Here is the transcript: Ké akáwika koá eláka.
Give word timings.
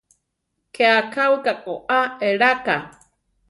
Ké 0.73 0.83
akáwika 1.01 1.53
koá 1.63 1.99
eláka. 2.27 2.75